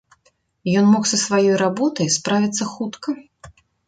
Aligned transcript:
Ён 0.79 0.85
мог 0.93 1.03
са 1.09 1.19
сваёй 1.23 1.49
работай 1.63 2.07
справіцца 2.15 2.63
хутка. 2.73 3.09